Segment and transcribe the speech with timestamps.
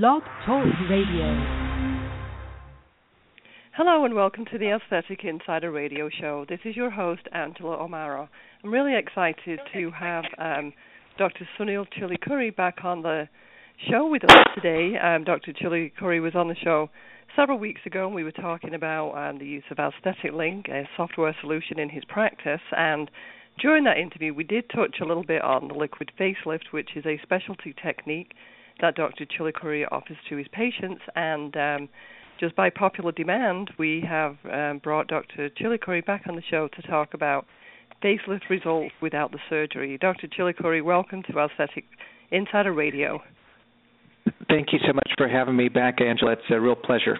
[0.00, 1.30] Blog Talk Radio.
[3.76, 6.44] Hello and welcome to the Aesthetic Insider Radio Show.
[6.48, 8.28] This is your host, Angela O'Mara.
[8.64, 10.72] I'm really excited to have um,
[11.16, 11.46] Dr.
[11.56, 13.28] Suneel Chilukuri back on the
[13.88, 14.98] show with us today.
[14.98, 15.52] Um, Dr.
[15.52, 16.90] Chilukuri was on the show
[17.36, 20.88] several weeks ago and we were talking about um, the use of Aesthetic Link, a
[20.96, 22.62] software solution in his practice.
[22.76, 23.08] And
[23.62, 27.06] during that interview, we did touch a little bit on the liquid facelift, which is
[27.06, 28.32] a specialty technique
[28.80, 29.26] that Dr.
[29.26, 31.02] Chilukuri offers to his patients.
[31.14, 31.88] And um,
[32.40, 35.50] just by popular demand, we have um, brought Dr.
[35.50, 37.46] Chilukuri back on the show to talk about
[38.02, 39.96] facelift results without the surgery.
[39.98, 40.26] Dr.
[40.26, 41.84] Chilukuri, welcome to Aesthetic
[42.30, 43.20] Insider Radio.
[44.48, 46.32] Thank you so much for having me back, Angela.
[46.32, 47.18] It's a real pleasure.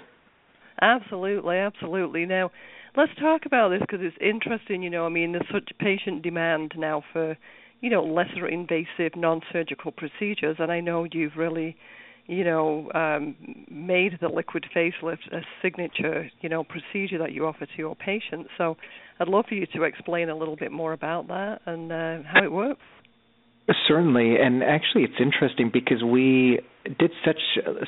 [0.80, 2.26] Absolutely, absolutely.
[2.26, 2.50] Now,
[2.96, 4.82] let's talk about this because it's interesting.
[4.82, 7.36] You know, I mean, there's such patient demand now for,
[7.84, 11.76] you know, lesser invasive non-surgical procedures, and I know you've really
[12.26, 13.36] you know, um,
[13.70, 18.48] made the liquid facelift a signature, you know, procedure that you offer to your patients.
[18.56, 18.78] So
[19.20, 22.42] I'd love for you to explain a little bit more about that and uh, how
[22.42, 22.80] it works.
[23.86, 26.60] Certainly, and actually, it's interesting because we
[26.98, 27.40] did such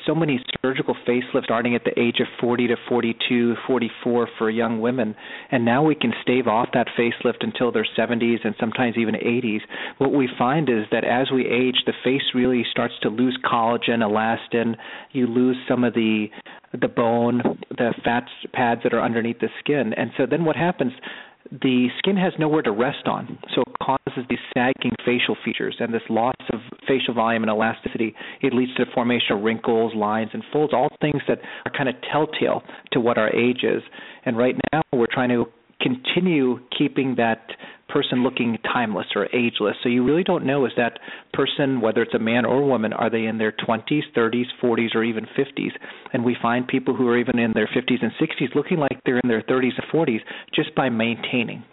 [0.05, 4.81] so many surgical facelifts starting at the age of 40 to 42, 44 for young
[4.81, 5.15] women,
[5.51, 9.59] and now we can stave off that facelift until their 70s and sometimes even 80s.
[9.99, 13.99] What we find is that as we age, the face really starts to lose collagen,
[13.99, 14.75] elastin.
[15.11, 16.27] You lose some of the
[16.79, 20.91] the bone, the fat pads that are underneath the skin, and so then what happens?
[21.51, 25.93] The skin has nowhere to rest on, so it causes these sagging facial features and
[25.93, 28.13] this loss of facial volume and elasticity.
[28.41, 31.89] It leads to the formation of wrinkles, lines, and folds, all things that are kind
[31.89, 33.81] of telltale to what our age is.
[34.25, 35.45] And right now, we're trying to
[35.81, 37.47] continue keeping that
[37.89, 39.75] person looking timeless or ageless.
[39.81, 40.99] So you really don't know is that
[41.33, 44.95] person, whether it's a man or a woman, are they in their 20s, 30s, 40s,
[44.95, 45.71] or even 50s?
[46.13, 49.19] And we find people who are even in their 50s and 60s looking like they're
[49.19, 50.19] in their 30s or 40s
[50.53, 51.63] just by maintaining.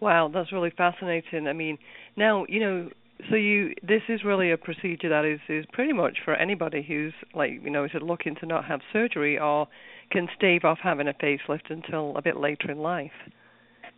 [0.00, 1.46] Wow, that's really fascinating.
[1.46, 1.78] I mean,
[2.16, 2.90] now you know
[3.30, 7.12] so you this is really a procedure that is is pretty much for anybody who's
[7.34, 9.68] like you know is looking to not have surgery or
[10.12, 13.10] can stave off having a facelift until a bit later in life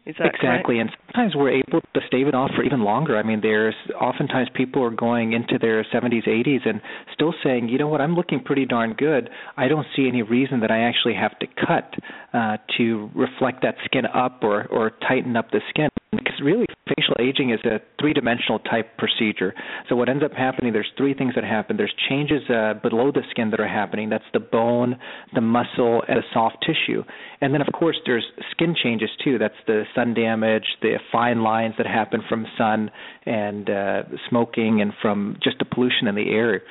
[0.07, 0.69] exactly, correct?
[0.69, 3.17] and sometimes we're able to stave it off for even longer.
[3.17, 6.81] I mean, there's oftentimes people are going into their 70s, 80s, and
[7.13, 9.31] still saying, you know what, I'm looking pretty darn good.
[9.57, 11.95] I don't see any reason that I actually have to cut
[12.33, 17.15] uh, to reflect that skin up or or tighten up the skin because really facial
[17.21, 19.55] aging is a three-dimensional type procedure.
[19.89, 21.77] So what ends up happening, there's three things that happen.
[21.77, 24.11] There's changes uh, below the skin that are happening.
[24.11, 24.97] That's the bone,
[25.35, 27.03] the muscle, and the soft tissue.
[27.41, 29.39] And then of course there's skin changes too.
[29.39, 32.91] That's the sun damage, the fine lines that happen from sun
[33.27, 36.63] and uh, smoking and from just the pollution in the air.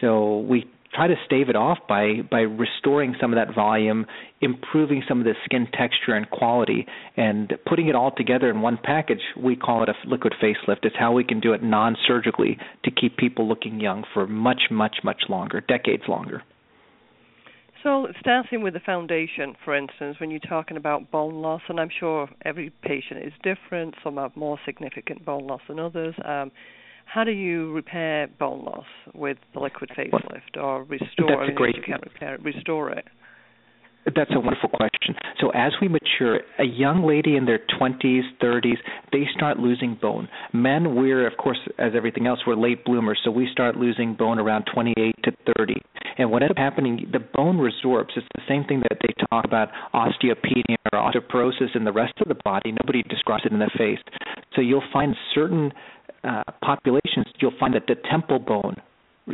[0.00, 4.06] So we try to stave it off by by restoring some of that volume,
[4.40, 6.86] improving some of the skin texture and quality,
[7.16, 9.20] and putting it all together in one package.
[9.36, 10.84] We call it a liquid facelift.
[10.84, 14.96] It's how we can do it non-surgically to keep people looking young for much, much,
[15.04, 16.42] much longer, decades longer.
[17.82, 21.88] So, starting with the foundation, for instance, when you're talking about bone loss, and I'm
[21.98, 26.14] sure every patient is different, some have more significant bone loss than others.
[26.22, 26.52] Um,
[27.04, 31.76] how do you repair bone loss with the liquid facelift or restore That's a great,
[31.76, 33.04] you can't repair it, restore it?
[34.06, 35.14] That's a wonderful question.
[35.40, 38.78] So as we mature, a young lady in their 20s, 30s,
[39.12, 40.28] they start losing bone.
[40.54, 44.38] Men, we're of course, as everything else, we're late bloomers, so we start losing bone
[44.38, 45.74] around 28 to 30.
[46.16, 48.10] And what ends up happening, the bone resorbs.
[48.16, 52.28] It's the same thing that they talk about osteopenia or osteoporosis in the rest of
[52.28, 52.72] the body.
[52.72, 53.98] Nobody describes it in the face.
[54.54, 55.72] So you'll find certain
[56.24, 58.76] uh, populations, you'll find that the temple bone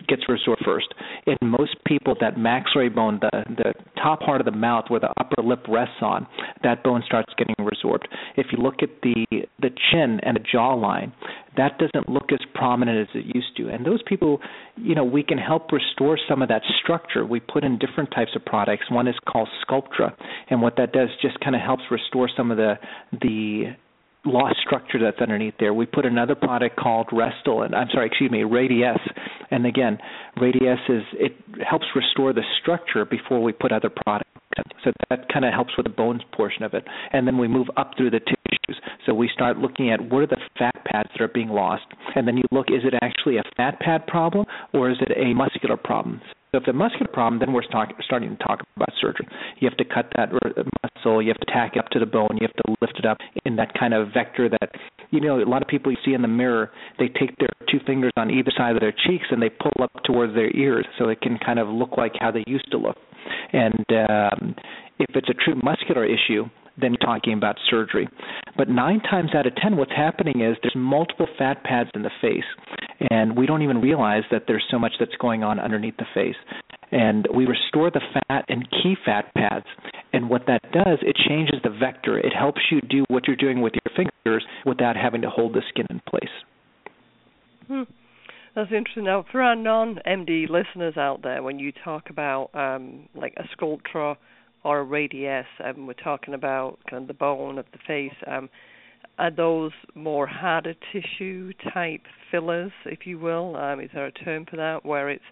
[0.08, 0.88] gets resorbed first.
[1.26, 3.72] In most people, that maxillary bone, the the
[4.02, 6.26] top part of the mouth where the upper lip rests on,
[6.62, 8.04] that bone starts getting resorbed.
[8.36, 9.24] If you look at the
[9.60, 11.12] the chin and the jawline,
[11.56, 13.68] that doesn't look as prominent as it used to.
[13.68, 14.40] And those people,
[14.76, 17.24] you know, we can help restore some of that structure.
[17.24, 18.90] We put in different types of products.
[18.90, 20.14] One is called Sculptra,
[20.50, 22.74] and what that does just kind of helps restore some of the
[23.12, 23.76] the
[24.26, 25.72] lost structure that's underneath there.
[25.72, 29.08] We put another product called Restil, and I'm sorry, excuse me, Radiesse,
[29.50, 29.98] And again,
[30.38, 31.32] Radiesse is it
[31.68, 34.30] helps restore the structure before we put other products.
[34.84, 36.84] So that kind of helps with the bones portion of it.
[37.12, 38.80] And then we move up through the tissues.
[39.04, 41.84] So we start looking at what are the fat pads that are being lost,
[42.14, 45.34] and then you look is it actually a fat pad problem or is it a
[45.34, 46.20] muscular problem?
[46.56, 49.28] If a muscular problem, then we're start, starting to talk about surgery.
[49.58, 52.38] You have to cut that muscle, you have to tack it up to the bone,
[52.40, 54.70] you have to lift it up in that kind of vector that
[55.10, 57.78] you know a lot of people you see in the mirror they take their two
[57.86, 61.08] fingers on either side of their cheeks and they pull up towards their ears so
[61.08, 62.96] it can kind of look like how they used to look
[63.52, 64.54] and um,
[64.98, 66.44] if it's a true muscular issue
[66.80, 68.08] you're talking about surgery.
[68.56, 72.10] But nine times out of ten, what's happening is there's multiple fat pads in the
[72.20, 72.44] face,
[73.10, 76.36] and we don't even realize that there's so much that's going on underneath the face.
[76.92, 79.66] And we restore the fat and key fat pads.
[80.12, 82.18] And what that does, it changes the vector.
[82.18, 83.94] It helps you do what you're doing with your
[84.24, 86.30] fingers without having to hold the skin in place.
[87.66, 87.82] Hmm.
[88.54, 89.04] That's interesting.
[89.04, 94.16] Now, for our non-MD listeners out there, when you talk about um, like a Sculptra
[94.66, 98.16] or a Radiesse, um, we're talking about kind of the bone of the face.
[98.26, 98.50] Um,
[99.16, 102.00] are those more harder tissue type
[102.32, 103.54] fillers, if you will?
[103.54, 105.22] Um, is there a term for that, where it's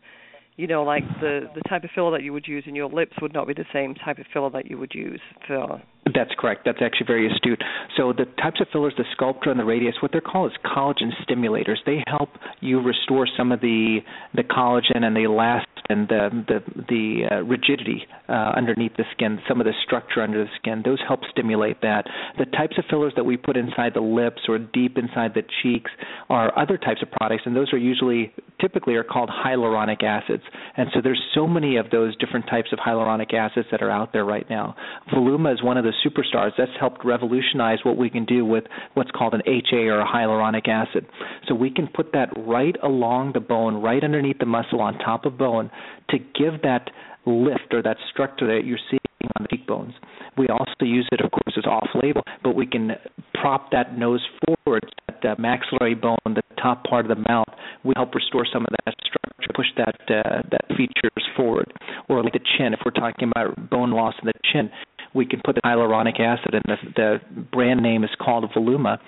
[0.56, 3.16] you know, like the the type of filler that you would use in your lips
[3.20, 5.82] would not be the same type of filler that you would use for.
[6.12, 6.62] That's correct.
[6.66, 7.62] That's actually very astute.
[7.96, 11.10] So the types of fillers, the Sculptra and the Radiesse, what they're called is collagen
[11.26, 11.76] stimulators.
[11.86, 12.28] They help
[12.60, 14.00] you restore some of the
[14.34, 19.38] the collagen and the elastin and the the, the uh, rigidity uh, underneath the skin,
[19.48, 20.82] some of the structure under the skin.
[20.84, 22.04] Those help stimulate that.
[22.38, 25.90] The types of fillers that we put inside the lips or deep inside the cheeks
[26.28, 30.42] are other types of products, and those are usually typically are called hyaluronic acids.
[30.76, 34.12] And so there's so many of those different types of hyaluronic acids that are out
[34.12, 34.76] there right now.
[35.12, 38.64] Voluma is one of the superstars that's helped revolutionize what we can do with
[38.94, 41.06] what's called an HA or a hyaluronic acid.
[41.48, 45.24] So we can put that right along the bone, right underneath the muscle on top
[45.24, 45.70] of bone
[46.10, 46.90] to give that
[47.26, 49.00] lift or that structure that you're seeing
[49.36, 49.94] on the cheekbones.
[50.36, 52.92] We also use it, of course, as off-label, but we can
[53.34, 54.84] prop that nose forward,
[55.22, 57.48] that maxillary bone, the top part of the mouth.
[57.84, 61.72] We help restore some of that structure, push that uh, that features forward.
[62.08, 64.70] Or like the chin, if we're talking about bone loss in the chin,
[65.14, 68.98] we can put the hyaluronic acid, and the, the brand name is called Voluma,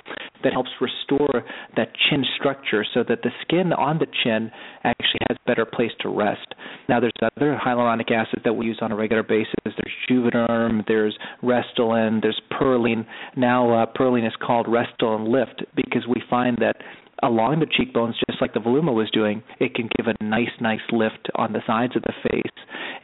[0.45, 1.43] that helps restore
[1.77, 4.51] that chin structure so that the skin on the chin
[4.85, 6.55] actually has a better place to rest.
[6.89, 9.55] Now, there's other hyaluronic acid that we use on a regular basis.
[9.65, 13.05] There's Juvederm, there's Restylane, there's Perlane.
[13.37, 16.77] Now, uh, is called Restylane Lift because we find that
[17.23, 20.81] along the cheekbones, just like the Voluma was doing, it can give a nice, nice
[20.93, 22.53] lift on the sides of the face.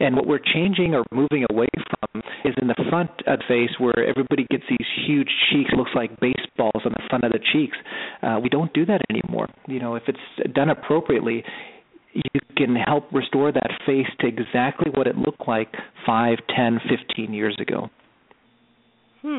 [0.01, 3.71] And what we're changing or moving away from is in the front of the face
[3.79, 7.77] where everybody gets these huge cheeks, looks like baseballs on the front of the cheeks.
[8.23, 9.49] Uh, we don't do that anymore.
[9.67, 11.45] You know, if it's done appropriately,
[12.13, 15.73] you can help restore that face to exactly what it looked like
[16.05, 17.89] five, ten, fifteen years ago.
[19.23, 19.39] Hmm.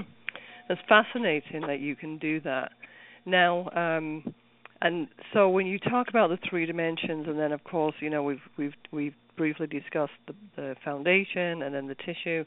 [0.70, 2.72] It's fascinating that you can do that.
[3.26, 4.34] Now, um,
[4.84, 8.22] and so when you talk about the three dimensions, and then of course, you know,
[8.22, 12.44] we've we've we've briefly discussed the, the foundation and then the tissue,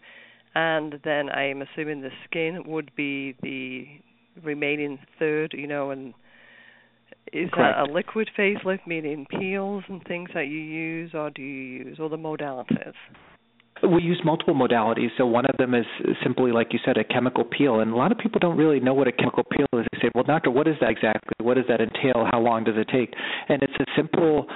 [0.55, 3.87] and then I am assuming the skin would be the
[4.44, 6.15] remaining third, you know, and
[7.33, 7.77] is Correct.
[7.79, 11.99] that a liquid facelift, meaning peels and things that you use, or do you use
[11.99, 12.93] all the modalities?
[13.83, 15.11] We use multiple modalities.
[15.18, 15.85] So one of them is
[16.23, 17.80] simply, like you said, a chemical peel.
[17.80, 19.87] And a lot of people don't really know what a chemical peel is.
[19.92, 21.35] They say, "Well, doctor, what is that exactly?
[21.42, 22.26] What does that entail?
[22.30, 23.14] How long does it take?"
[23.49, 24.49] And it's a simple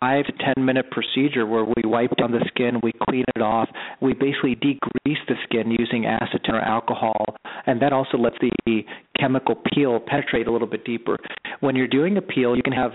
[0.00, 3.68] five to ten minute procedure where we wipe down the skin, we clean it off,
[4.00, 7.24] we basically degrease the skin using acetone or alcohol,
[7.66, 8.84] and that also lets the
[9.18, 11.16] chemical peel penetrate a little bit deeper.
[11.60, 12.92] When you're doing a peel, you can have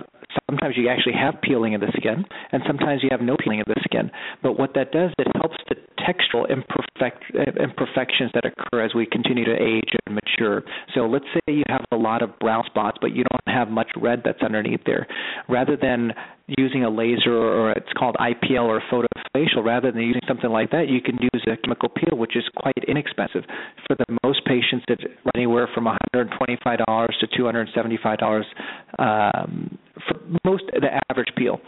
[0.53, 3.65] sometimes you actually have peeling of the skin, and sometimes you have no peeling of
[3.67, 4.11] the skin.
[4.41, 7.23] But what that does, it helps the textural imperfect,
[7.59, 10.63] imperfections that occur as we continue to age and mature.
[10.93, 13.89] So let's say you have a lot of brown spots, but you don't have much
[13.95, 15.07] red that's underneath there.
[15.49, 16.11] Rather than
[16.47, 20.89] using a laser or it's called IPL or photofacial, rather than using something like that,
[20.89, 23.43] you can use a chemical peel, which is quite inexpensive.
[23.87, 25.03] For the most patients, it's
[25.35, 28.43] anywhere from $125 to $275
[28.99, 29.77] um,
[30.07, 31.59] for most the average peel.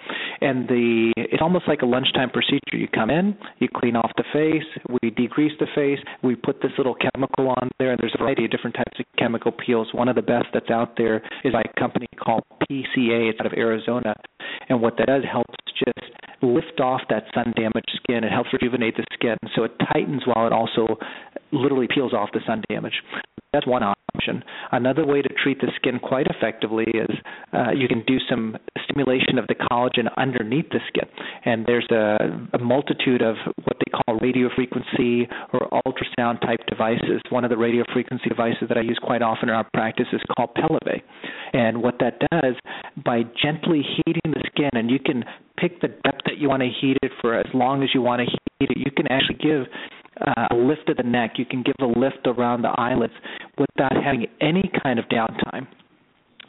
[0.41, 2.77] And the it's almost like a lunchtime procedure.
[2.77, 4.65] You come in, you clean off the face,
[5.01, 8.45] we degrease the face, we put this little chemical on there, and there's a variety
[8.45, 9.87] of different types of chemical peels.
[9.93, 13.29] One of the best that's out there is by a company called PCA.
[13.29, 14.15] It's out of Arizona,
[14.69, 16.11] and what that does helps just
[16.41, 18.23] lift off that sun damaged skin.
[18.23, 20.97] It helps rejuvenate the skin, so it tightens while it also
[21.51, 22.93] literally peels off the sun damage.
[23.53, 24.43] That's one option.
[24.71, 27.09] Another way to treat the skin quite effectively is
[27.53, 31.07] uh, you can do some stimulation of the collagen underneath the skin.
[31.45, 32.17] And there's a,
[32.53, 37.21] a multitude of what they call radio frequency or ultrasound type devices.
[37.29, 40.21] One of the radio frequency devices that I use quite often in our practice is
[40.35, 41.01] called Pellevé.
[41.53, 42.55] And what that does,
[43.05, 44.33] by gently heating
[44.85, 45.23] and you can
[45.57, 48.21] pick the depth that you want to heat it for as long as you want
[48.21, 49.65] to heat it, you can actually give
[50.21, 51.33] uh, a lift of the neck.
[51.37, 53.13] You can give a lift around the eyelids
[53.57, 55.65] without having any kind of downtime.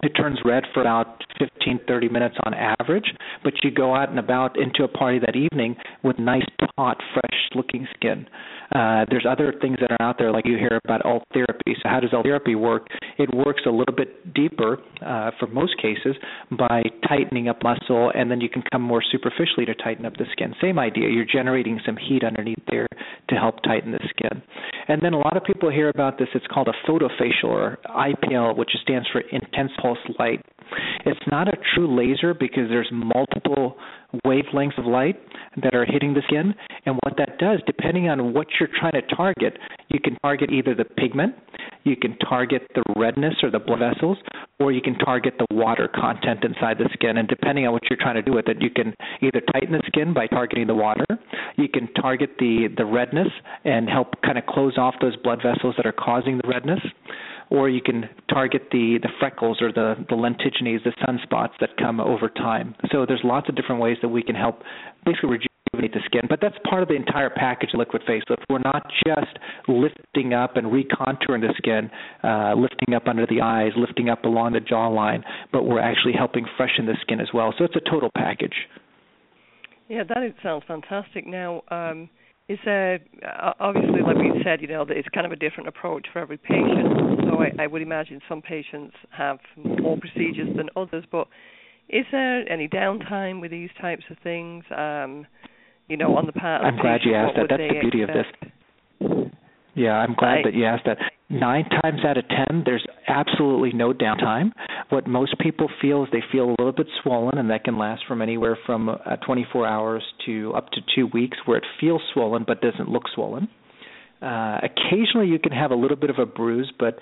[0.06, 4.20] It turns red for about 15, 30 minutes on average, but you go out and
[4.20, 6.46] about into a party that evening with nice,
[6.76, 8.24] taut, fresh-looking skin.
[8.72, 11.74] Uh, there's other things that are out there, like you hear about Ultherapy.
[11.82, 12.86] So how does Ultherapy work?
[13.18, 16.14] It works a little bit deeper, uh, for most cases,
[16.56, 20.26] by tightening up muscle, and then you can come more superficially to tighten up the
[20.30, 20.54] skin.
[20.60, 21.08] Same idea.
[21.08, 22.86] You're generating some heat underneath there
[23.28, 24.42] to help tighten the skin.
[24.88, 26.28] And then a lot of people hear about this.
[26.34, 30.40] It's called a photofacial or IPL, which stands for intense pulse light.
[31.04, 33.76] It's not a true laser because there's multiple
[34.24, 35.20] wavelengths of light
[35.62, 36.54] that are hitting the skin.
[36.84, 40.74] And what that does, depending on what you're trying to target, you can target either
[40.74, 41.34] the pigment,
[41.84, 44.18] you can target the redness or the blood vessels,
[44.58, 47.18] or you can target the water content inside the skin.
[47.18, 49.82] And depending on what you're trying to do with it, you can either tighten the
[49.86, 51.06] skin by targeting the water,
[51.56, 53.28] you can target the, the redness
[53.64, 56.80] and help kind of close off those blood vessels that are causing the redness
[57.50, 62.00] or you can target the the freckles or the the lentigines, the sunspots that come
[62.00, 62.74] over time.
[62.92, 64.62] So there's lots of different ways that we can help
[65.04, 66.22] basically rejuvenate the skin.
[66.28, 68.42] But that's part of the entire package of liquid facelift.
[68.48, 69.38] We're not just
[69.68, 71.90] lifting up and recontouring the skin,
[72.24, 75.22] uh, lifting up under the eyes, lifting up along the jawline,
[75.52, 77.54] but we're actually helping freshen the skin as well.
[77.58, 78.54] So it's a total package.
[79.88, 81.26] Yeah, that sounds fantastic.
[81.26, 82.08] Now, um,
[82.48, 83.00] is there
[83.58, 86.38] obviously, like we said, you know, that it's kind of a different approach for every
[86.38, 87.20] patient.
[87.28, 91.04] So I, I would imagine some patients have more procedures than others.
[91.10, 91.26] But
[91.88, 94.64] is there any downtime with these types of things?
[94.76, 95.26] Um,
[95.88, 96.62] you know, on the part.
[96.64, 97.46] I'm glad you asked that.
[97.48, 98.44] That's the beauty expect?
[99.00, 99.30] of this.
[99.74, 100.98] Yeah, I'm glad I, that you asked that.
[101.28, 104.52] Nine times out of ten, there's absolutely no downtime.
[104.90, 108.02] What most people feel is they feel a little bit swollen, and that can last
[108.06, 112.44] from anywhere from uh, 24 hours to up to two weeks, where it feels swollen
[112.46, 113.48] but doesn't look swollen.
[114.22, 116.98] Uh, occasionally, you can have a little bit of a bruise, but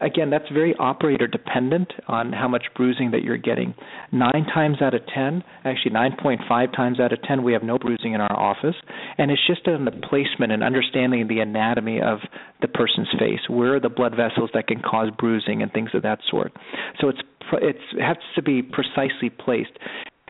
[0.00, 3.74] again, that's very operator dependent on how much bruising that you're getting.
[4.12, 8.14] Nine times out of ten, actually 9.5 times out of ten, we have no bruising
[8.14, 8.76] in our office,
[9.18, 12.18] and it's just on the placement and understanding the anatomy of
[12.60, 13.40] the person's face.
[13.48, 16.52] Where are the blood vessels that can cause bruising and things of that sort?
[17.00, 17.20] So it's
[17.52, 19.72] it has to be precisely placed.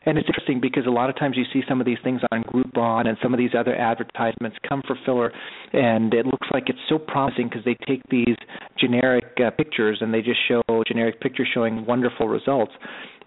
[0.07, 2.45] And it's interesting because a lot of times you see some of these things on
[2.45, 5.33] Groupon and some of these other advertisements come for filler,
[5.73, 8.37] and it looks like it's so promising because they take these
[8.79, 12.73] generic uh, pictures and they just show generic pictures showing wonderful results.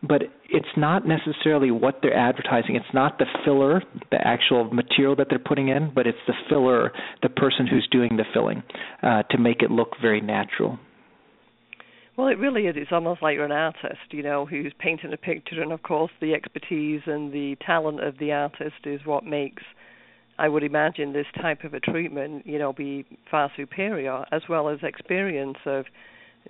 [0.03, 2.75] But it's not necessarily what they're advertising.
[2.75, 3.81] It's not the filler,
[4.11, 6.91] the actual material that they're putting in, but it's the filler,
[7.23, 8.61] the person who's doing the filling,
[9.01, 10.77] uh, to make it look very natural.
[12.17, 12.75] Well, it really is.
[12.75, 16.11] It's almost like you're an artist, you know, who's painting a picture, and of course,
[16.19, 19.61] the expertise and the talent of the artist is what makes,
[20.39, 24.67] I would imagine, this type of a treatment, you know, be far superior, as well
[24.67, 25.85] as experience of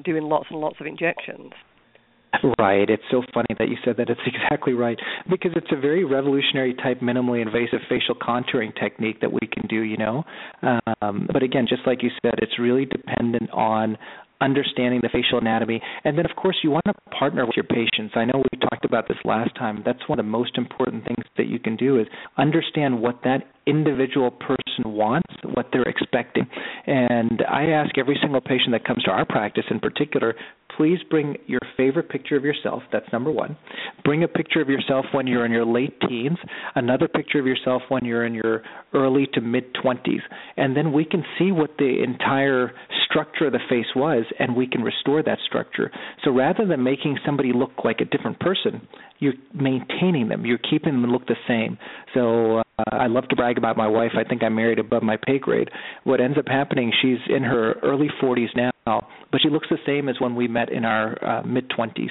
[0.05, 1.51] doing lots and lots of injections.
[2.59, 2.89] Right.
[2.89, 4.09] It's so funny that you said that.
[4.09, 4.97] It's exactly right
[5.29, 9.81] because it's a very revolutionary type minimally invasive facial contouring technique that we can do.
[9.81, 10.23] You know,
[11.01, 13.97] um, but again, just like you said, it's really dependent on
[14.41, 15.81] understanding the facial anatomy.
[16.03, 18.13] And then, of course, you want to partner with your patients.
[18.15, 19.81] I know we talked about this last time.
[19.85, 23.47] That's one of the most important things that you can do is understand what that
[23.65, 26.47] individual person wants, what they're expecting.
[26.85, 30.35] And I ask every single patient that comes to our practice in particular,
[30.77, 32.83] please bring your favorite picture of yourself.
[32.91, 33.57] That's number one.
[34.03, 36.37] Bring a picture of yourself when you're in your late teens,
[36.75, 38.61] another picture of yourself when you're in your
[38.93, 40.21] early to mid 20s.
[40.55, 42.71] And then we can see what the entire
[43.09, 45.91] structure of the face was, and we can restore that structure.
[46.23, 48.87] So rather than making somebody look like a different person,
[49.19, 50.45] you're maintaining them.
[50.45, 51.77] You're keeping them look the same.
[52.13, 54.11] So uh, I love to brag about my wife.
[54.17, 55.69] I think I'm married above my pay grade.
[56.03, 58.71] What ends up happening, she's in her early 40s now,
[59.31, 62.09] but she looks the same as when we met in our uh, mid 20s.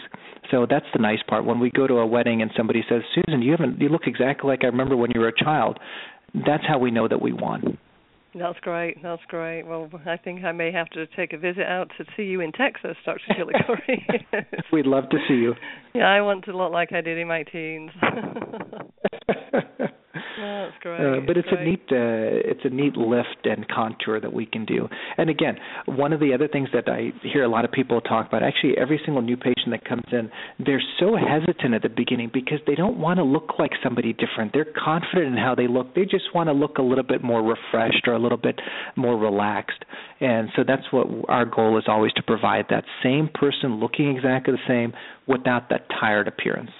[0.50, 1.44] So that's the nice part.
[1.44, 4.48] When we go to a wedding and somebody says, "Susan, you haven't you look exactly
[4.48, 5.78] like I remember when you were a child."
[6.34, 7.78] That's how we know that we won.
[8.38, 9.02] That's great.
[9.02, 9.62] That's great.
[9.62, 12.52] Well, I think I may have to take a visit out to see you in
[12.52, 13.20] Texas, Dr.
[13.34, 14.06] Chili Curry.
[14.72, 15.54] We'd love to see you.
[15.94, 17.90] Yeah, I want to look like I did in my teens.
[20.36, 21.00] that's great.
[21.00, 21.60] Oh, uh, but it's right.
[21.60, 24.88] a neat uh, it's a neat lift and contour that we can do.
[25.16, 28.28] And again, one of the other things that I hear a lot of people talk
[28.28, 30.30] about, actually every single new patient that comes in,
[30.64, 34.52] they're so hesitant at the beginning because they don't want to look like somebody different.
[34.52, 35.94] They're confident in how they look.
[35.94, 38.60] They just want to look a little bit more refreshed or a little bit
[38.96, 39.84] more relaxed.
[40.20, 44.54] And so that's what our goal is always to provide that same person looking exactly
[44.54, 44.92] the same
[45.26, 46.70] without that tired appearance.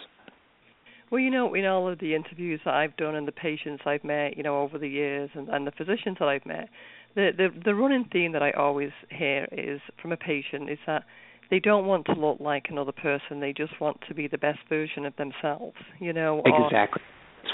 [1.16, 4.04] Well, you know, in all of the interviews that I've done and the patients I've
[4.04, 6.68] met, you know, over the years, and, and the physicians that I've met,
[7.14, 11.04] the, the the running theme that I always hear is from a patient is that
[11.50, 13.40] they don't want to look like another person.
[13.40, 15.78] They just want to be the best version of themselves.
[16.00, 17.00] You know, exactly.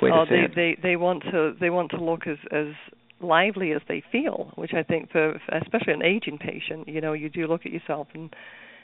[0.02, 2.74] Or, or they, they they want to they want to look as as
[3.20, 7.28] lively as they feel, which I think for especially an aging patient, you know, you
[7.28, 8.34] do look at yourself and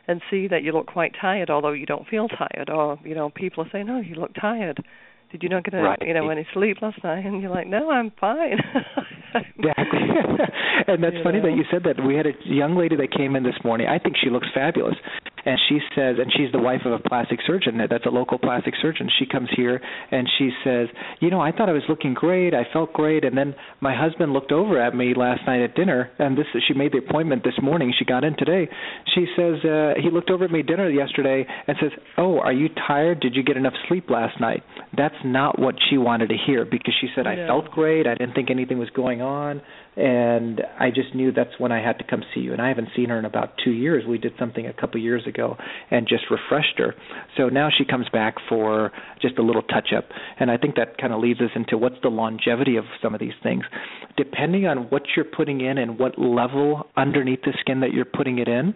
[0.09, 2.71] and see that you look quite tired, although you don't feel tired.
[2.71, 4.83] Or you know, people are saying, "Oh, you look tired."
[5.31, 5.99] Did you not get a, right.
[6.01, 7.27] you know any sleep last night?
[7.27, 8.57] And you're like, no, I'm fine.
[9.35, 10.01] exactly.
[10.89, 11.51] and that's you funny know?
[11.51, 12.03] that you said that.
[12.03, 13.89] We had a young lady that came in this morning.
[13.89, 14.97] I think she looks fabulous
[15.49, 17.81] and she says, and she's the wife of a plastic surgeon.
[17.89, 19.09] That's a local plastic surgeon.
[19.19, 20.89] She comes here and she says,
[21.21, 22.53] you know, I thought I was looking great.
[22.53, 26.11] I felt great, and then my husband looked over at me last night at dinner,
[26.19, 27.95] and this she made the appointment this morning.
[27.99, 28.69] She got in today.
[29.15, 32.69] She says uh, he looked over at me dinner yesterday and says, "Oh, are you
[32.87, 33.21] tired?
[33.21, 34.63] Did you get enough sleep last night?"
[34.97, 38.07] That's not what she wanted to hear because she said, "I felt great.
[38.07, 39.63] I didn't think anything was going on."
[39.99, 42.53] And I just knew that's when I had to come see you.
[42.53, 44.05] And I haven't seen her in about two years.
[44.07, 45.57] We did something a couple years ago
[45.91, 46.95] and just refreshed her.
[47.37, 50.05] So now she comes back for just a little touch up.
[50.39, 53.19] And I think that kind of leads us into what's the longevity of some of
[53.19, 53.65] these things.
[54.17, 58.39] Depending on what you're putting in and what level underneath the skin that you're putting
[58.39, 58.75] it in,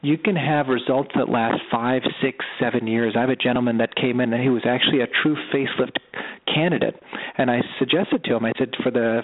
[0.00, 3.12] you can have results that last five, six, seven years.
[3.14, 5.98] I have a gentleman that came in and he was actually a true facelift
[6.46, 6.98] candidate.
[7.36, 9.22] And I suggested to him, I said, for the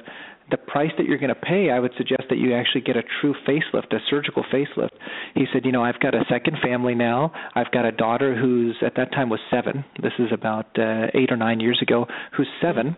[0.51, 3.03] the price that you're going to pay, I would suggest that you actually get a
[3.21, 4.91] true facelift, a surgical facelift.
[5.35, 7.33] He said, you know, I've got a second family now.
[7.55, 9.85] I've got a daughter who's at that time was seven.
[10.03, 12.07] This is about uh, eight or nine years ago.
[12.37, 12.97] Who's seven,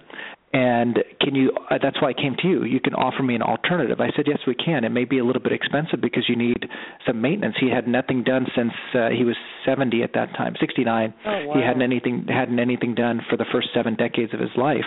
[0.52, 2.64] and can you uh, that's why I came to you.
[2.64, 4.00] You can offer me an alternative.
[4.00, 4.84] I said yes we can.
[4.84, 6.66] It may be a little bit expensive because you need
[7.06, 7.54] some maintenance.
[7.60, 11.54] He had nothing done since uh, he was 70 at that time 69 oh, wow.
[11.54, 14.86] he hadn't anything hadn't anything done for the first 7 decades of his life.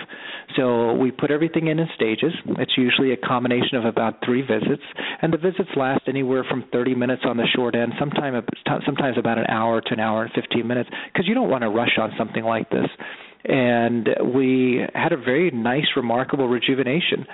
[0.58, 2.34] So we put everything in in stages.
[2.60, 4.84] It's usually a combination of about 3 visits.
[5.22, 8.44] And the visits last anywhere from 30 minutes on the short end sometimes
[8.86, 11.70] sometimes about an hour to an hour and 15 minutes because you don't want to
[11.70, 12.88] rush on something like this
[13.46, 17.26] and we had a very nice, remarkable rejuvenation.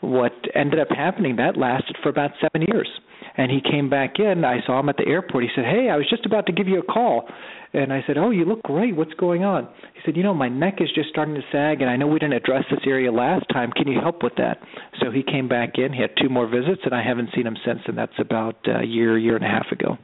[0.00, 2.88] What ended up happening that lasted for about seven years.
[3.36, 4.44] And he came back in.
[4.44, 5.44] I saw him at the airport.
[5.44, 7.28] He said, "Hey, I was just about to give you a call."
[7.72, 8.96] And I said, "Oh, you look great.
[8.96, 11.88] What's going on?" He said, "You know, my neck is just starting to sag, and
[11.88, 13.70] I know we didn't address this area last time.
[13.72, 14.58] Can you help with that?"
[15.00, 15.92] So he came back in.
[15.92, 17.80] He had two more visits, and I haven't seen him since.
[17.86, 19.98] And that's about a year, year and a half ago.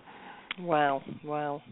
[0.60, 1.62] Wow, wow.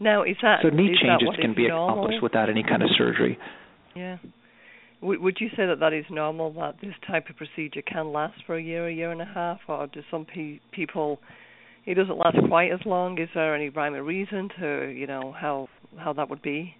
[0.00, 1.88] Now, is that so knee changes can be normal?
[1.90, 3.38] accomplished without any kind of surgery.
[3.94, 4.16] Yeah.
[5.02, 6.52] W- would you say that that is normal?
[6.54, 9.60] That this type of procedure can last for a year, a year and a half,
[9.68, 11.20] or do some pe- people
[11.86, 13.18] it doesn't last quite as long?
[13.18, 16.74] Is there any rhyme or reason to you know how how that would be?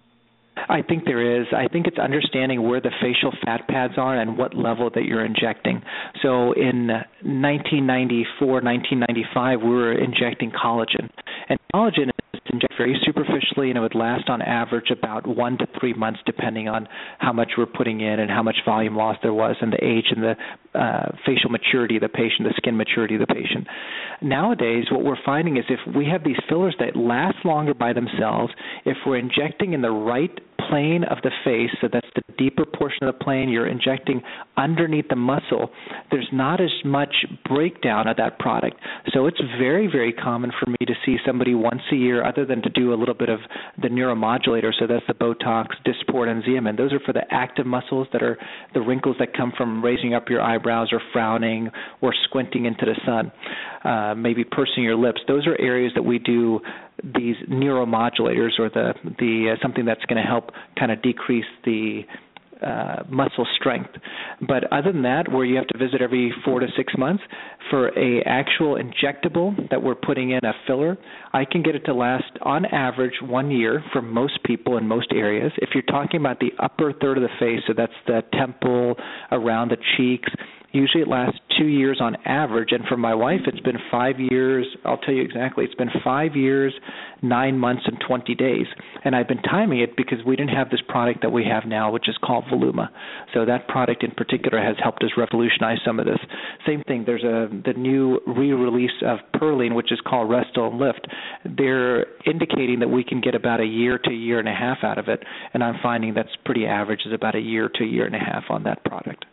[0.57, 1.47] I think there is.
[1.55, 5.25] I think it's understanding where the facial fat pads are and what level that you're
[5.25, 5.81] injecting.
[6.21, 6.87] So in
[7.23, 11.09] 1994, 1995, we were injecting collagen.
[11.47, 12.09] And collagen
[12.45, 16.67] injected very superficially and it would last on average about one to three months depending
[16.67, 16.87] on
[17.19, 20.05] how much we're putting in and how much volume loss there was and the age
[20.09, 20.35] and the
[20.73, 23.67] uh, facial maturity of the patient, the skin maturity of the patient.
[24.21, 28.53] Nowadays, what we're finding is if we have these fillers that last longer by themselves,
[28.85, 30.31] if we're injecting in the right
[30.69, 34.21] plane of the face, so that's the deeper portion of the plane, you're injecting
[34.57, 35.69] underneath the muscle,
[36.11, 37.13] there's not as much
[37.45, 38.77] breakdown of that product.
[39.13, 42.61] So it's very, very common for me to see somebody once a year, other than
[42.61, 43.39] to do a little bit of
[43.81, 46.77] the neuromodulator, so that's the Botox, Dysport, and Xeomin.
[46.77, 48.37] Those are for the active muscles that are
[48.73, 51.69] the wrinkles that come from raising up your eyebrows or frowning
[52.01, 53.31] or squinting into the sun,
[53.83, 55.21] uh, maybe pursing your lips.
[55.27, 56.61] Those are areas that we do
[57.03, 62.01] these neuromodulators or the the uh, something that's going to help kind of decrease the
[62.61, 63.91] uh, muscle strength.
[64.47, 67.23] But other than that, where you have to visit every four to six months
[67.69, 70.97] for a actual injectable that we're putting in a filler,
[71.33, 75.07] I can get it to last on average one year for most people in most
[75.11, 75.51] areas.
[75.57, 78.95] If you're talking about the upper third of the face, so that's the temple,
[79.31, 80.29] around the cheeks,
[80.71, 82.69] usually it lasts two years on average.
[82.71, 84.65] And for my wife, it's been five years.
[84.85, 85.65] I'll tell you exactly.
[85.65, 86.73] It's been five years,
[87.21, 88.65] nine months, and 20 days.
[89.03, 91.91] And I've been timing it because we didn't have this product that we have now,
[91.91, 92.89] which is called Voluma.
[93.33, 96.19] So that product in particular has helped us revolutionize some of this.
[96.65, 97.03] Same thing.
[97.05, 101.07] There's a the new re-release of Perlane, which is called Restylane Lift.
[101.57, 104.79] They're indicating that we can get about a year to a year and a half
[104.83, 107.87] out of it, and I'm finding that's pretty average is about a year to a
[107.87, 109.25] year and a half on that product.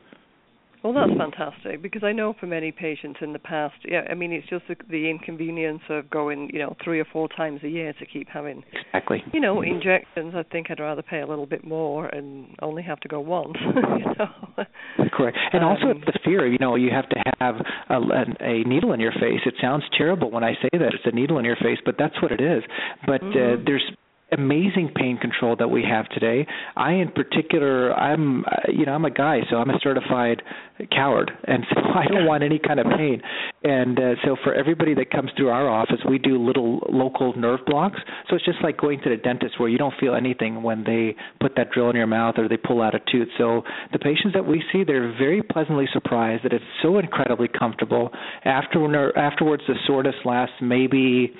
[0.82, 4.32] Well, that's fantastic because I know for many patients in the past, yeah, I mean,
[4.32, 7.92] it's just the, the inconvenience of going, you know, three or four times a year
[7.94, 10.34] to keep having, exactly, you know, injections.
[10.36, 13.56] I think I'd rather pay a little bit more and only have to go once.
[13.74, 14.64] you know.
[15.12, 17.56] Correct, and um, also the fear, of you know, you have to have
[17.90, 18.00] a,
[18.40, 19.40] a, needle in your face.
[19.46, 22.20] It sounds terrible when I say that it's a needle in your face, but that's
[22.22, 22.62] what it is.
[23.06, 23.60] But uh, mm-hmm.
[23.60, 23.84] uh, there's
[24.32, 26.46] amazing pain control that we have today.
[26.76, 30.42] I, in particular, I'm uh, you know I'm a guy, so I'm a certified
[30.90, 33.22] coward, and so I don't want any kind of pain.
[33.64, 37.60] And uh, so for everybody that comes through our office, we do little local nerve
[37.66, 37.98] blocks.
[38.28, 41.16] So it's just like going to the dentist where you don't feel anything when they
[41.40, 43.28] put that drill in your mouth or they pull out a tooth.
[43.36, 43.62] So
[43.92, 48.10] the patients that we see, they're very pleasantly surprised that it's so incredibly comfortable.
[48.44, 51.34] After afterwards, the soreness lasts maybe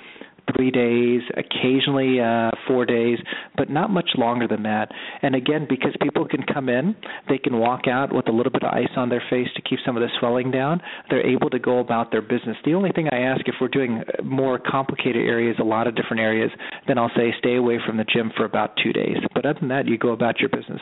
[0.55, 3.17] three days, occasionally uh, four days,
[3.57, 4.89] but not much longer than that.
[5.21, 6.95] And again, because people can come in,
[7.27, 9.79] they can walk out with a little bit of ice on their face to keep
[9.85, 10.81] some of the swelling down.
[11.09, 12.57] They're able to go about their business.
[12.65, 16.21] The only thing I ask if we're doing more complicated areas, a lot of different
[16.21, 16.51] areas,
[16.87, 19.17] then I'll say stay away from the gym for about two days.
[19.33, 20.81] But other than that, you go about your business.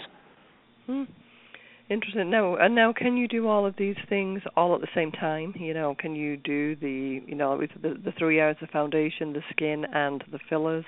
[0.86, 1.04] Hmm.
[1.90, 2.30] Interesting.
[2.30, 5.54] Now, and now, can you do all of these things all at the same time?
[5.58, 9.44] You know, can you do the, you know, the the three hours of foundation, the
[9.52, 10.84] skin, and the fillers?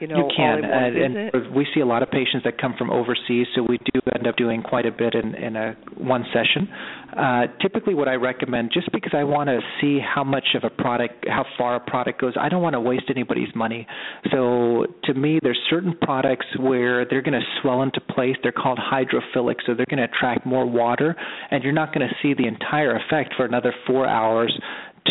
[0.00, 2.90] You know, you can, and, and we see a lot of patients that come from
[2.90, 6.68] overseas, so we do end up doing quite a bit in, in a one session.
[7.16, 10.70] Uh, typically, what I recommend, just because I want to see how much of a
[10.70, 13.86] product, how far a product goes, I don't want to waste anybody's money.
[14.32, 18.36] So, to me, there's certain products where they're going to swell into place.
[18.42, 21.14] They're called hydrophilic, so they're going to attract more water,
[21.50, 24.52] and you're not going to see the entire effect for another four hours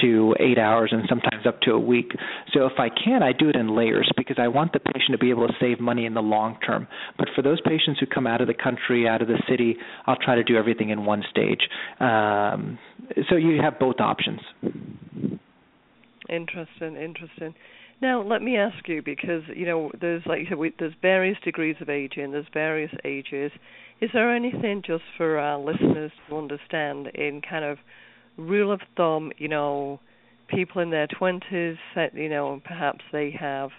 [0.04, 2.12] to eight hours and sometimes up to a week.
[2.54, 5.18] So if I can, I do it in layers because I want the patient to
[5.18, 6.88] be able to save money in the long term.
[7.18, 10.18] But for those patients who come out of the country, out of the city, I'll
[10.18, 11.62] try to do everything in one stage.
[12.00, 12.78] Um,
[13.30, 14.40] so you have both options.
[16.30, 17.54] Interesting, interesting.
[18.02, 21.38] Now, let me ask you because you know there's like you said, we, there's various
[21.44, 23.52] degrees of aging, there's various ages.
[24.02, 27.78] Is there anything just for our listeners to understand in kind of
[28.38, 30.00] rule of thumb, you know,
[30.48, 33.70] people in their 20s, uh, you know, perhaps they have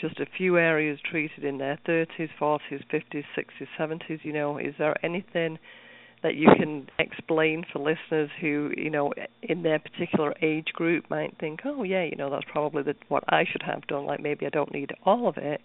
[0.00, 4.74] just a few areas treated in their 30s, 40s, 50s, 60s, 70s, you know, is
[4.78, 5.58] there anything
[6.22, 11.36] that you can explain for listeners who, you know, in their particular age group might
[11.38, 14.04] think, oh yeah, you know, that's probably the, what I should have done.
[14.04, 15.60] Like maybe I don't need all of it,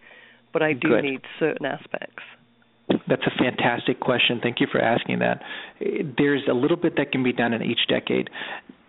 [0.52, 1.04] but I do Good.
[1.04, 2.24] need certain aspects.
[2.90, 4.40] That's a fantastic question.
[4.42, 5.42] Thank you for asking that.
[6.18, 8.30] There's a little bit that can be done in each decade.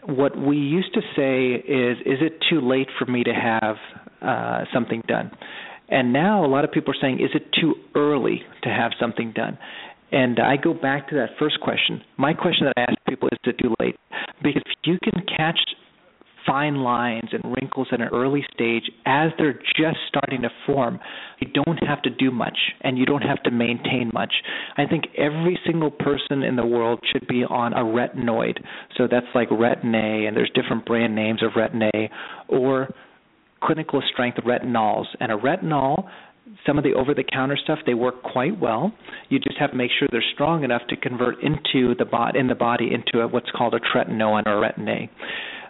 [0.05, 3.77] What we used to say is, is it too late for me to have
[4.21, 5.31] uh, something done?
[5.89, 9.33] And now a lot of people are saying, is it too early to have something
[9.33, 9.59] done?
[10.13, 12.03] And I go back to that first question.
[12.17, 13.97] My question that I ask people is, is it too late?
[14.43, 15.59] Because if you can catch
[16.47, 20.99] fine lines and wrinkles at an early stage as they're just starting to form.
[21.41, 24.33] You don't have to do much and you don't have to maintain much.
[24.77, 28.59] I think every single person in the world should be on a retinoid.
[28.97, 32.11] So that's like Retin A, and there's different brand names of Retin A,
[32.49, 32.89] or
[33.63, 35.07] clinical strength retinols.
[35.21, 36.09] And a retinol
[36.67, 38.93] some of the over the counter stuff they work quite well
[39.31, 42.47] you just have to make sure they're strong enough to convert into the bot in
[42.47, 45.11] the body into a, what's called a tretinoin or retin A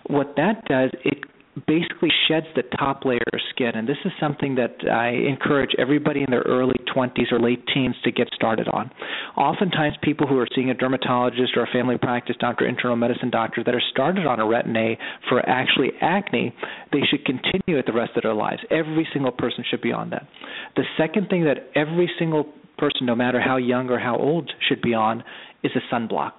[0.08, 1.18] what that does, it
[1.66, 3.72] basically sheds the top layer of skin.
[3.74, 7.94] And this is something that I encourage everybody in their early 20s or late teens
[8.04, 8.90] to get started on.
[9.36, 13.62] Oftentimes, people who are seeing a dermatologist or a family practice doctor, internal medicine doctor
[13.64, 16.52] that are started on a retin A for actually acne,
[16.92, 18.60] they should continue it the rest of their lives.
[18.70, 20.26] Every single person should be on that.
[20.76, 24.82] The second thing that every single person, no matter how young or how old, should
[24.82, 25.22] be on
[25.62, 26.32] is a sunblock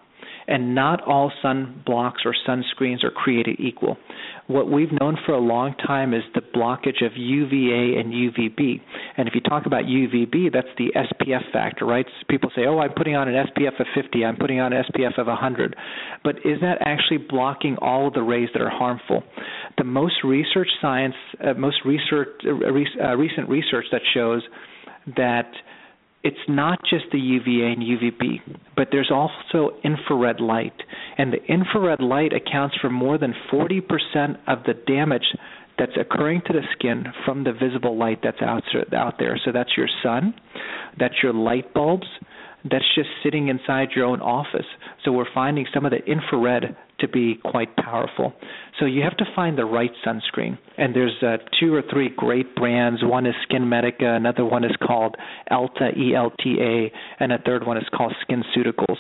[0.48, 3.98] and not all sun blocks or sunscreens are created equal.
[4.48, 8.80] What we've known for a long time is the blockage of UVA and UVB.
[9.18, 12.06] And if you talk about UVB, that's the SPF factor, right?
[12.30, 15.18] People say, "Oh, I'm putting on an SPF of 50, I'm putting on an SPF
[15.18, 15.76] of 100."
[16.24, 19.24] But is that actually blocking all of the rays that are harmful?
[19.78, 24.44] The most research science, uh, most research, uh, uh, recent research that shows
[25.18, 25.52] that
[26.26, 30.74] it's not just the UVA and UVB, but there's also infrared light.
[31.20, 33.80] And the infrared light accounts for more than 40%
[34.48, 35.26] of the damage
[35.78, 38.64] that's occurring to the skin from the visible light that's out,
[39.20, 39.40] there.
[39.46, 40.34] So that's your sun,
[40.98, 42.08] that's your light bulbs,
[42.64, 44.66] that's just sitting inside your own office.
[45.04, 48.34] So we're finding some of the infrared to be quite powerful.
[48.80, 50.58] So you have to find the right sunscreen.
[50.78, 53.02] And there's uh, two or three great brands.
[53.04, 55.16] One is SkinMedica, another one is called
[55.52, 58.98] Elta, E L T A, and a third one is called SkinCeuticals.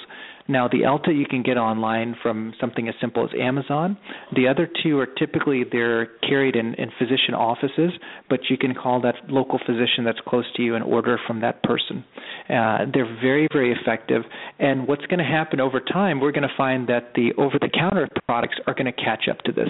[0.48, 3.98] Now, the Elta you can get online from something as simple as Amazon.
[4.36, 7.92] The other two are typically they're carried in, in physician offices,
[8.30, 11.64] but you can call that local physician that's close to you and order from that
[11.64, 12.04] person.
[12.48, 14.22] Uh, they're very, very effective.
[14.60, 18.58] And what's going to happen over time, we're going to find that the over-the-counter products
[18.68, 19.70] are going to catch up to this.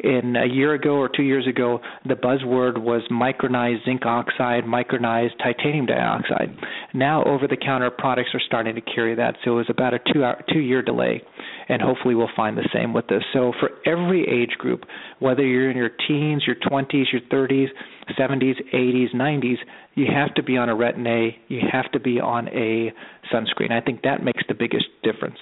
[0.00, 5.38] In a year ago or two years ago, the buzzword was micronized zinc oxide, micronized
[5.38, 6.54] titanium dioxide.
[6.92, 9.36] Now, over-the-counter products are starting to carry that.
[9.44, 11.22] So it was about a two hour, two year delay,
[11.68, 13.22] and hopefully we'll find the same with this.
[13.32, 14.84] So for every age group,
[15.18, 17.68] whether you're in your teens, your 20s, your 30s,
[18.18, 19.56] 70s, 80s, 90s,
[19.94, 21.36] you have to be on a Retin A.
[21.48, 22.92] You have to be on a
[23.32, 23.70] sunscreen.
[23.70, 25.38] I think that makes the biggest difference.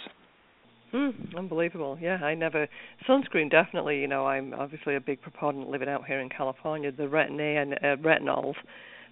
[0.92, 1.96] Mm, unbelievable.
[2.00, 2.66] Yeah, I never
[3.08, 4.00] sunscreen definitely.
[4.00, 6.90] You know, I'm obviously a big proponent living out here in California.
[6.90, 8.56] The Retin A and uh, retinols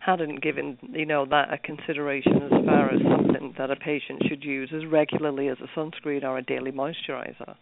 [0.00, 4.44] hadn't given you know that a consideration as far as something that a patient should
[4.44, 7.56] use as regularly as a sunscreen or a daily moisturizer.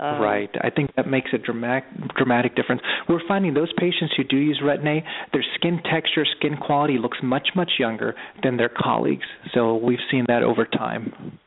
[0.00, 0.50] Um, right.
[0.60, 1.84] I think that makes a dramatic
[2.16, 2.82] dramatic difference.
[3.08, 7.18] We're finding those patients who do use Retin A, their skin texture, skin quality looks
[7.22, 9.26] much much younger than their colleagues.
[9.52, 11.38] So we've seen that over time.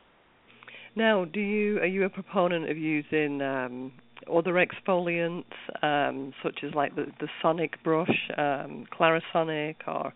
[0.96, 3.92] Now, do you are you a proponent of using um,
[4.32, 5.44] other exfoliants,
[5.82, 10.12] um, such as like the, the Sonic brush, um, Clarisonic, or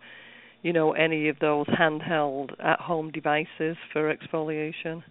[0.62, 5.02] you know any of those handheld at-home devices for exfoliation?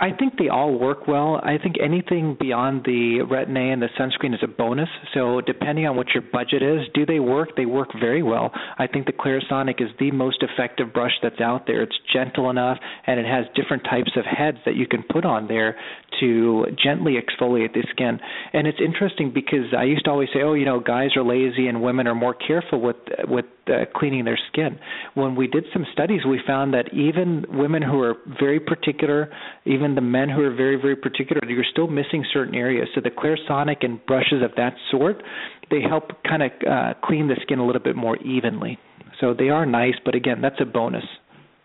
[0.00, 1.40] I think they all work well.
[1.42, 4.88] I think anything beyond the Retin A and the sunscreen is a bonus.
[5.14, 7.56] So depending on what your budget is, do they work?
[7.56, 8.50] They work very well.
[8.78, 11.82] I think the Clarisonic is the most effective brush that's out there.
[11.82, 15.48] It's gentle enough and it has different types of heads that you can put on
[15.48, 15.76] there
[16.20, 18.20] to gently exfoliate the skin.
[18.52, 21.66] And it's interesting because I used to always say, oh, you know, guys are lazy
[21.66, 24.78] and women are more careful with with uh, cleaning their skin.
[25.14, 29.30] When we did some studies, we found that even women who are very particular,
[29.64, 32.88] even the men who are very very particular, you're still missing certain areas.
[32.94, 35.22] So the Clarisonic and brushes of that sort,
[35.70, 38.78] they help kind of uh, clean the skin a little bit more evenly.
[39.20, 41.04] So they are nice, but again, that's a bonus.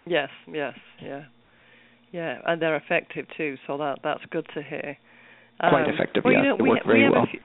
[0.06, 1.23] Yes, yes, yeah.
[2.12, 4.97] Yeah, and they're effective too, so that that's good to hear.
[5.60, 6.43] Quite um, effective, well, yeah.
[6.43, 7.27] You know, they work very we well.
[7.30, 7.39] Few,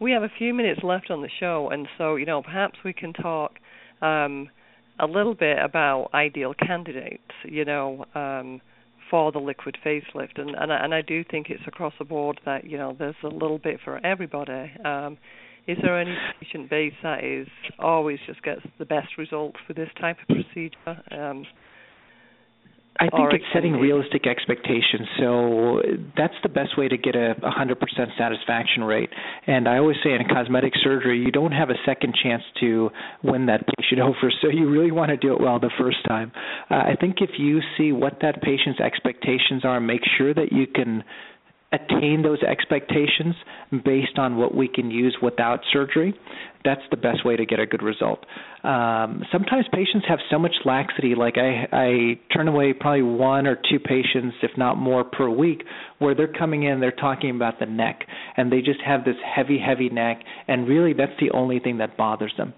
[0.00, 2.92] we have a few minutes left on the show, and so you know perhaps we
[2.92, 3.52] can talk
[4.02, 4.50] um,
[5.00, 7.22] a little bit about ideal candidates.
[7.44, 8.04] You know.
[8.14, 8.60] Um,
[9.14, 12.40] for the liquid facelift, and and I, and I do think it's across the board
[12.46, 14.72] that you know there's a little bit for everybody.
[14.84, 15.18] Um,
[15.68, 17.46] is there any patient base that is
[17.78, 21.00] always just gets the best results for this type of procedure?
[21.12, 21.46] Um,
[23.00, 25.08] I think it's setting realistic expectations.
[25.18, 25.82] So
[26.16, 27.74] that's the best way to get a 100%
[28.16, 29.10] satisfaction rate.
[29.48, 32.90] And I always say in cosmetic surgery, you don't have a second chance to
[33.24, 34.32] win that patient over.
[34.40, 36.30] So you really want to do it well the first time.
[36.70, 40.66] Uh, I think if you see what that patient's expectations are, make sure that you
[40.68, 41.02] can
[41.74, 43.34] attain those expectations
[43.84, 46.14] based on what we can use without surgery,
[46.64, 48.20] that's the best way to get a good result.
[48.62, 53.56] Um, sometimes patients have so much laxity, like I, I turn away probably one or
[53.56, 55.64] two patients, if not more, per week,
[55.98, 58.00] where they're coming in, they're talking about the neck,
[58.36, 61.96] and they just have this heavy, heavy neck, and really that's the only thing that
[61.96, 62.54] bothers them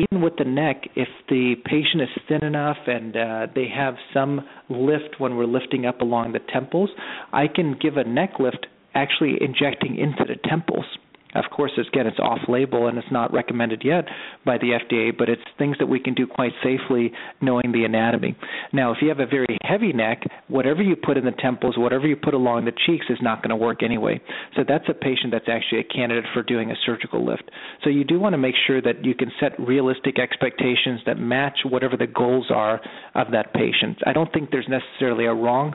[0.00, 4.40] even with the neck, if the patient is thin enough and uh, they have some
[4.68, 6.90] lift when we're lifting up along the temples,
[7.32, 10.84] I can give a neck lift actually injecting into the temples.
[11.34, 14.04] Of course, again, it's off label and it's not recommended yet
[14.44, 18.36] by the FDA, but it's things that we can do quite safely knowing the anatomy.
[18.72, 22.06] Now, if you have a very heavy neck, whatever you put in the temples, whatever
[22.06, 24.20] you put along the cheeks is not going to work anyway.
[24.56, 27.50] So that's a patient that's actually a candidate for doing a surgical lift.
[27.82, 31.58] So you do want to make sure that you can set realistic expectations that match
[31.68, 32.80] whatever the goals are
[33.14, 33.98] of that patient.
[34.06, 35.74] I don't think there's necessarily a wrong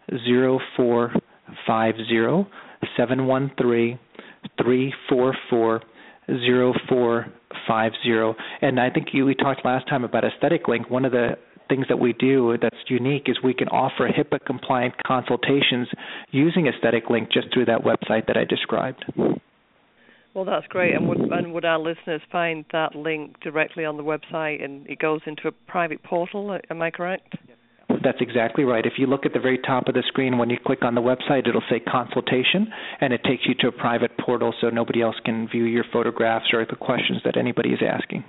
[0.09, 2.49] 0450.
[2.95, 3.99] 713
[4.61, 5.81] 344
[6.27, 8.39] 0450.
[8.61, 10.89] And I think you, we talked last time about Aesthetic Link.
[10.89, 11.37] One of the
[11.69, 15.87] things that we do that's unique is we can offer HIPAA compliant consultations
[16.31, 19.05] using Aesthetic Link just through that website that I described.
[20.33, 20.93] Well, that's great.
[20.93, 24.99] And would, and would our listeners find that link directly on the website and it
[24.99, 26.57] goes into a private portal?
[26.69, 27.35] Am I correct?
[28.03, 28.85] That's exactly right.
[28.85, 31.01] If you look at the very top of the screen, when you click on the
[31.01, 32.67] website, it'll say consultation,
[33.01, 36.45] and it takes you to a private portal so nobody else can view your photographs
[36.53, 38.23] or the questions that anybody is asking.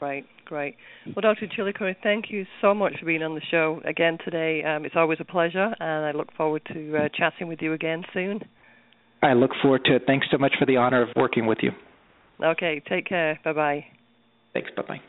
[0.00, 0.76] Right, great.
[1.04, 1.46] Well, Dr.
[1.46, 4.62] Chilukuri, thank you so much for being on the show again today.
[4.64, 8.04] Um, it's always a pleasure, and I look forward to uh, chatting with you again
[8.14, 8.40] soon.
[9.22, 10.02] I look forward to it.
[10.06, 11.72] Thanks so much for the honor of working with you.
[12.42, 13.38] Okay, take care.
[13.44, 13.84] Bye bye.
[14.54, 14.70] Thanks.
[14.76, 15.00] Bye bye.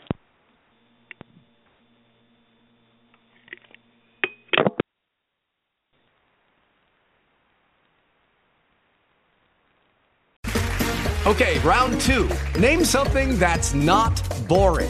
[11.27, 12.29] Okay, round two.
[12.57, 14.89] Name something that's not boring.